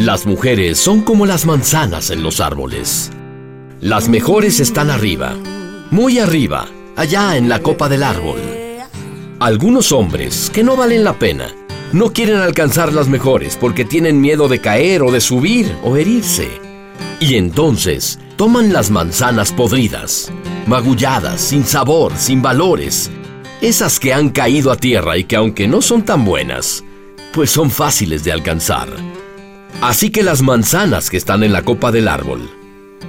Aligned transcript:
Las 0.00 0.24
mujeres 0.24 0.78
son 0.78 1.02
como 1.02 1.26
las 1.26 1.44
manzanas 1.44 2.08
en 2.08 2.22
los 2.22 2.40
árboles. 2.40 3.10
Las 3.82 4.08
mejores 4.08 4.58
están 4.58 4.88
arriba, 4.88 5.36
muy 5.90 6.18
arriba, 6.18 6.68
allá 6.96 7.36
en 7.36 7.50
la 7.50 7.58
copa 7.60 7.86
del 7.90 8.02
árbol. 8.02 8.40
Algunos 9.40 9.92
hombres, 9.92 10.50
que 10.54 10.64
no 10.64 10.74
valen 10.74 11.04
la 11.04 11.18
pena, 11.18 11.54
no 11.92 12.14
quieren 12.14 12.36
alcanzar 12.36 12.94
las 12.94 13.08
mejores 13.08 13.58
porque 13.60 13.84
tienen 13.84 14.22
miedo 14.22 14.48
de 14.48 14.58
caer 14.62 15.02
o 15.02 15.12
de 15.12 15.20
subir 15.20 15.70
o 15.84 15.98
herirse. 15.98 16.48
Y 17.20 17.34
entonces 17.34 18.18
toman 18.36 18.72
las 18.72 18.90
manzanas 18.90 19.52
podridas, 19.52 20.32
magulladas, 20.66 21.42
sin 21.42 21.66
sabor, 21.66 22.14
sin 22.16 22.40
valores, 22.40 23.10
esas 23.60 24.00
que 24.00 24.14
han 24.14 24.30
caído 24.30 24.72
a 24.72 24.76
tierra 24.76 25.18
y 25.18 25.24
que 25.24 25.36
aunque 25.36 25.68
no 25.68 25.82
son 25.82 26.06
tan 26.06 26.24
buenas, 26.24 26.84
pues 27.34 27.50
son 27.50 27.70
fáciles 27.70 28.24
de 28.24 28.32
alcanzar. 28.32 28.88
Así 29.80 30.10
que 30.10 30.22
las 30.22 30.42
manzanas 30.42 31.10
que 31.10 31.16
están 31.16 31.42
en 31.42 31.52
la 31.52 31.62
copa 31.62 31.90
del 31.90 32.08
árbol, 32.08 32.50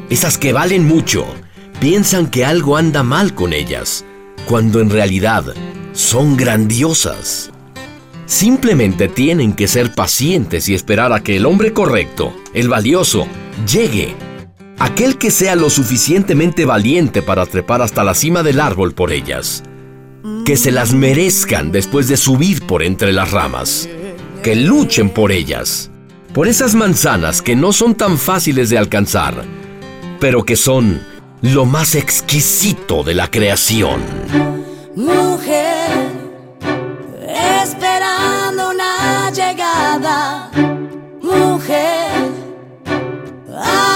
esas 0.10 0.38
que 0.38 0.54
valen 0.54 0.88
mucho, 0.88 1.26
piensan 1.80 2.30
que 2.30 2.46
algo 2.46 2.78
anda 2.78 3.04
mal 3.04 3.34
con 3.34 3.54
ellas, 3.54 4.06
cuando 4.46 4.80
en 4.80 4.90
realidad 4.90 5.54
son 5.94 6.38
grandiosas. 6.38 7.52
Simplemente 8.26 9.10
tienen 9.10 9.54
que 9.54 9.68
ser 9.68 9.94
pacientes 9.94 10.70
y 10.70 10.74
esperar 10.74 11.12
a 11.12 11.22
que 11.22 11.36
el 11.36 11.46
hombre 11.46 11.74
correcto, 11.74 12.34
el 12.54 12.70
valioso, 12.70 13.28
llegue. 13.70 14.16
Aquel 14.80 15.18
que 15.18 15.32
sea 15.32 15.56
lo 15.56 15.70
suficientemente 15.70 16.66
valiente 16.66 17.22
para 17.22 17.46
trepar 17.46 17.82
hasta 17.82 18.04
la 18.04 18.14
cima 18.14 18.42
del 18.42 18.62
árbol 18.62 18.94
por 18.94 19.12
ellas. 19.12 19.64
Que 20.46 20.56
se 20.56 20.72
las 20.72 20.94
merezcan 20.94 21.72
después 21.72 22.08
de 22.08 22.16
subir 22.18 22.66
por 22.66 22.84
entre 22.84 23.12
las 23.12 23.32
ramas. 23.32 23.90
Que 24.42 24.56
luchen 24.56 25.10
por 25.10 25.32
ellas. 25.32 25.91
Por 26.34 26.48
esas 26.48 26.76
manzanas 26.76 27.42
que 27.42 27.58
no 27.58 27.74
son 27.74 27.94
tan 27.94 28.18
fáciles 28.18 28.70
de 28.70 28.78
alcanzar, 28.78 29.44
pero 30.22 30.46
que 30.46 30.56
son 30.56 31.06
lo 31.42 31.66
más 31.66 31.94
exquisito 31.94 33.04
de 33.04 33.16
la 33.16 33.30
creación. 33.30 34.02
Mujer, 34.96 35.90
esperando 37.66 38.70
una 38.70 39.30
llegada. 39.32 40.50
Mujer, 41.22 42.32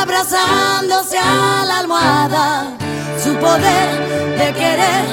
abrazándose 0.02 1.18
a 1.18 1.64
la 1.66 1.80
almohada. 1.80 2.78
Su 3.18 3.34
poder 3.36 4.38
de 4.38 4.54
querer, 4.54 5.06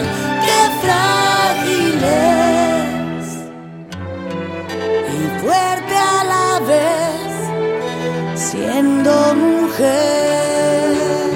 qué 0.44 0.70
frágil. 0.82 2.41
Mujer. 9.72 11.32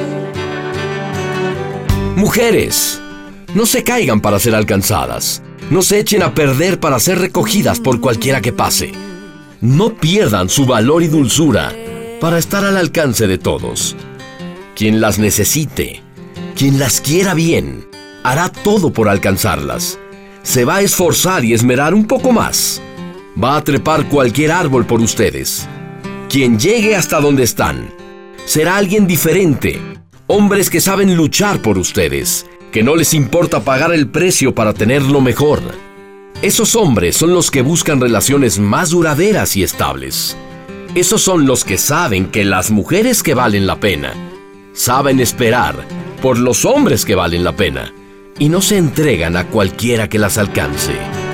Mujeres, 2.17 3.01
no 3.55 3.67
se 3.67 3.83
caigan 3.83 4.21
para 4.21 4.39
ser 4.39 4.55
alcanzadas. 4.55 5.43
No 5.71 5.83
se 5.83 5.99
echen 5.99 6.23
a 6.23 6.35
perder 6.35 6.79
para 6.79 7.01
ser 7.01 7.19
recogidas 7.19 7.81
por 7.81 8.01
cualquiera 8.01 8.41
que 8.41 8.53
pase. 8.53 8.93
No 9.61 9.95
pierdan 9.95 10.49
su 10.49 10.65
valor 10.65 11.03
y 11.03 11.09
dulzura 11.09 11.73
para 12.21 12.39
estar 12.39 12.65
al 12.65 12.77
alcance 12.77 13.27
de 13.27 13.39
todos. 13.39 13.97
Quien 14.77 15.01
las 15.01 15.19
necesite, 15.19 16.03
quien 16.55 16.79
las 16.79 17.01
quiera 17.01 17.35
bien, 17.35 17.89
hará 18.23 18.49
todo 18.49 18.93
por 18.93 19.09
alcanzarlas. 19.09 19.99
Se 20.43 20.65
va 20.65 20.77
a 20.77 20.83
esforzar 20.83 21.45
y 21.45 21.53
esmerar 21.53 21.95
un 21.95 22.07
poco 22.07 22.31
más. 22.31 22.81
Va 23.43 23.57
a 23.57 23.65
trepar 23.65 24.09
cualquier 24.09 24.53
árbol 24.53 24.87
por 24.87 25.01
ustedes. 25.01 25.67
Quien 26.29 26.59
llegue 26.59 26.95
hasta 26.95 27.21
donde 27.21 27.43
están, 27.43 27.91
será 28.47 28.77
alguien 28.77 29.07
diferente. 29.07 29.79
Hombres 30.29 30.71
que 30.71 30.81
saben 30.81 31.17
luchar 31.17 31.61
por 31.61 31.77
ustedes, 31.77 32.47
que 32.73 32.83
no 32.83 32.97
les 32.97 33.13
importa 33.13 33.61
pagar 33.61 33.93
el 33.93 34.09
precio 34.09 34.55
para 34.55 34.73
tener 34.73 35.03
lo 35.03 35.21
mejor. 35.21 35.61
Esos 36.41 36.75
hombres 36.77 37.17
son 37.17 37.35
los 37.35 37.51
que 37.51 37.63
buscan 37.63 38.01
relaciones 38.01 38.59
más 38.59 38.91
duraderas 38.91 39.57
y 39.57 39.63
estables. 39.63 40.37
Esos 40.95 41.21
son 41.23 41.47
los 41.47 41.65
que 41.65 41.77
saben 41.77 42.27
que 42.27 42.45
las 42.45 42.71
mujeres 42.71 43.23
que 43.23 43.35
valen 43.35 43.67
la 43.67 43.79
pena 43.79 44.15
saben 44.73 45.21
esperar 45.21 45.77
por 46.23 46.39
los 46.39 46.65
hombres 46.65 47.05
que 47.05 47.15
valen 47.15 47.45
la 47.45 47.57
pena 47.57 47.93
y 48.39 48.49
no 48.49 48.61
se 48.61 48.79
entregan 48.79 49.37
a 49.37 49.49
cualquiera 49.49 50.09
que 50.09 50.19
las 50.19 50.39
alcance. 50.39 51.26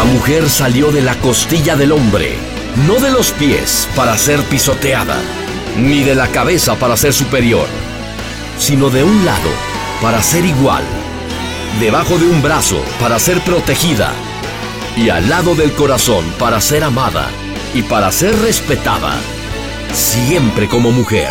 La 0.00 0.06
mujer 0.06 0.48
salió 0.48 0.90
de 0.90 1.02
la 1.02 1.14
costilla 1.18 1.76
del 1.76 1.92
hombre, 1.92 2.38
no 2.86 3.00
de 3.00 3.10
los 3.10 3.32
pies 3.32 3.86
para 3.94 4.16
ser 4.16 4.42
pisoteada, 4.44 5.18
ni 5.76 6.02
de 6.02 6.14
la 6.14 6.28
cabeza 6.28 6.74
para 6.76 6.96
ser 6.96 7.12
superior, 7.12 7.66
sino 8.58 8.88
de 8.88 9.04
un 9.04 9.26
lado 9.26 9.50
para 10.00 10.22
ser 10.22 10.46
igual, 10.46 10.84
debajo 11.80 12.16
de 12.16 12.26
un 12.26 12.40
brazo 12.40 12.82
para 12.98 13.18
ser 13.18 13.42
protegida, 13.42 14.14
y 14.96 15.10
al 15.10 15.28
lado 15.28 15.54
del 15.54 15.74
corazón 15.74 16.24
para 16.38 16.62
ser 16.62 16.82
amada 16.82 17.28
y 17.74 17.82
para 17.82 18.10
ser 18.10 18.34
respetada, 18.40 19.18
siempre 19.92 20.66
como 20.66 20.92
mujer. 20.92 21.28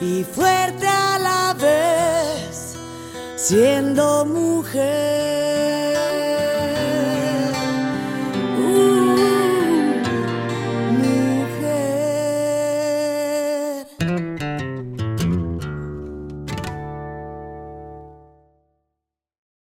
Y 0.00 0.24
fuerte 0.24 0.86
a 0.86 1.18
la 1.18 1.54
vez, 1.54 2.74
siendo 3.36 4.24
mujer. 4.24 5.33